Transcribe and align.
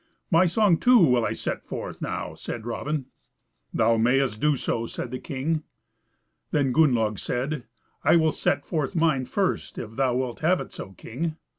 "My 0.31 0.47
song 0.47 0.77
too 0.79 0.97
will 0.97 1.23
I 1.23 1.33
set 1.33 1.61
forth 1.63 2.01
now," 2.01 2.33
says 2.33 2.63
Raven. 2.63 3.05
"Thou 3.71 3.97
mayst 3.97 4.39
do 4.39 4.55
so," 4.55 4.87
said 4.87 5.11
the 5.11 5.19
king. 5.19 5.61
Then 6.49 6.71
Gunnlaug 6.73 7.19
said, 7.19 7.65
"I 8.03 8.15
will 8.15 8.31
set 8.31 8.65
forth 8.65 8.95
mine 8.95 9.25
first 9.27 9.77
if 9.77 9.91
thou 9.97 10.15
wilt 10.15 10.39
have 10.39 10.59
it 10.59 10.73
so, 10.73 10.93
king." 10.93 11.35